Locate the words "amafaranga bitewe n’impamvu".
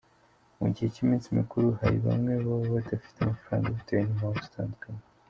3.19-4.39